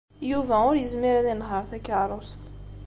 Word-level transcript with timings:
Yuba 0.31 0.55
ur 0.69 0.75
yezmir 0.77 1.15
ad 1.17 1.27
yenheṛ 1.29 1.63
takeṛṛust. 1.69 2.41